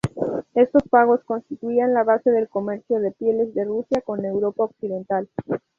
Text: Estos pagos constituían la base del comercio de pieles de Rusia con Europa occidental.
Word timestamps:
Estos 0.55 0.81
pagos 0.89 1.23
constituían 1.25 1.93
la 1.93 2.03
base 2.03 2.31
del 2.31 2.49
comercio 2.49 2.99
de 2.99 3.11
pieles 3.11 3.53
de 3.53 3.65
Rusia 3.65 4.01
con 4.01 4.25
Europa 4.25 4.63
occidental. 4.63 5.29